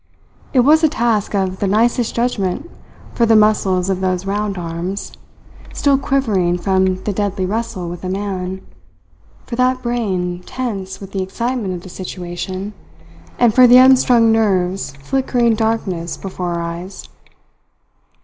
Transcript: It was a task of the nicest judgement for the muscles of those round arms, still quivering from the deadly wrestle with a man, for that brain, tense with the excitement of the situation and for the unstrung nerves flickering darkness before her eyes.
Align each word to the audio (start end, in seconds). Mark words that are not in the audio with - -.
It 0.51 0.61
was 0.61 0.83
a 0.83 0.89
task 0.89 1.35
of 1.35 1.59
the 1.59 1.67
nicest 1.67 2.15
judgement 2.15 2.67
for 3.13 3.27
the 3.27 3.35
muscles 3.35 3.87
of 3.87 4.01
those 4.01 4.25
round 4.25 4.57
arms, 4.57 5.11
still 5.73 5.99
quivering 5.99 6.57
from 6.57 7.03
the 7.03 7.13
deadly 7.13 7.45
wrestle 7.45 7.87
with 7.87 8.03
a 8.03 8.09
man, 8.09 8.65
for 9.45 9.55
that 9.57 9.83
brain, 9.83 10.41
tense 10.43 10.99
with 10.99 11.11
the 11.11 11.21
excitement 11.21 11.75
of 11.75 11.81
the 11.83 11.89
situation 11.89 12.73
and 13.37 13.53
for 13.53 13.67
the 13.67 13.77
unstrung 13.77 14.31
nerves 14.31 14.95
flickering 15.03 15.53
darkness 15.53 16.17
before 16.17 16.55
her 16.55 16.61
eyes. 16.63 17.07